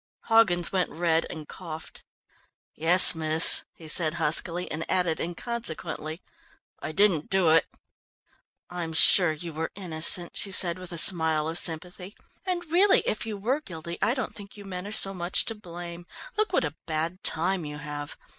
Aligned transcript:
Hoggins 0.21 0.71
went 0.71 0.89
red 0.89 1.27
and 1.29 1.47
coughed. 1.47 2.03
"Yes, 2.75 3.13
miss," 3.13 3.65
he 3.75 3.87
said 3.87 4.15
huskily 4.15 4.65
and 4.71 4.83
added 4.89 5.19
inconsequently, 5.19 6.23
"I 6.81 6.91
didn't 6.91 7.29
do 7.29 7.49
it!" 7.51 7.67
"I'm 8.67 8.93
sure 8.93 9.31
you 9.31 9.53
were 9.53 9.69
innocent," 9.75 10.35
she 10.35 10.49
said 10.49 10.79
with 10.79 10.91
a 10.91 10.97
smile 10.97 11.47
of 11.47 11.59
sympathy, 11.59 12.15
"and 12.47 12.65
really 12.71 13.01
if 13.01 13.27
you 13.27 13.37
were 13.37 13.61
guilty 13.61 13.99
I 14.01 14.15
don't 14.15 14.33
think 14.33 14.57
you 14.57 14.65
men 14.65 14.87
are 14.87 14.91
so 14.91 15.13
much 15.13 15.45
to 15.45 15.53
blame. 15.53 16.07
Look 16.35 16.51
what 16.51 16.65
a 16.65 16.75
bad 16.87 17.23
time 17.23 17.63
you 17.63 17.77
have! 17.77 18.17